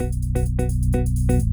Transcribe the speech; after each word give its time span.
Música 0.00 1.47